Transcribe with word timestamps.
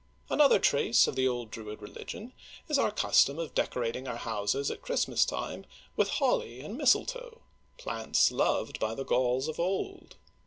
Another 0.31 0.57
trace 0.57 1.05
of 1.05 1.15
the 1.15 1.27
old 1.27 1.51
Druid 1.51 1.79
religion 1.79 2.33
is 2.67 2.79
our 2.79 2.89
custom 2.89 3.37
of 3.37 3.53
decorating 3.53 4.07
our 4.07 4.15
houses 4.15 4.71
at 4.71 4.81
Christmas 4.81 5.25
time 5.25 5.63
with 5.95 6.07
holly 6.09 6.61
and 6.61 6.75
mfstletoe— 6.81 7.41
plants 7.77 8.31
loved 8.31 8.79
by 8.79 8.95
the 8.95 9.05
Gauls 9.05 9.47
of 9.47 9.59
old. 9.59 10.15